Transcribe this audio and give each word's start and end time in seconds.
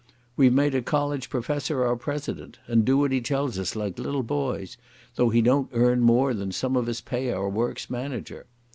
We've 0.35 0.51
made 0.51 0.73
a 0.73 0.81
college 0.81 1.29
professor 1.29 1.85
our 1.85 1.95
President, 1.95 2.57
and 2.65 2.83
do 2.83 2.97
what 2.97 3.11
he 3.11 3.21
tells 3.21 3.59
us 3.59 3.75
like 3.75 3.99
little 3.99 4.23
boys, 4.23 4.75
though 5.13 5.29
he 5.29 5.43
don't 5.43 5.69
earn 5.73 6.01
more 6.01 6.33
than 6.33 6.51
some 6.51 6.75
of 6.75 6.87
us 6.89 7.01
pay 7.01 7.31
our 7.31 7.47
works' 7.47 7.87
manager. 7.87 8.47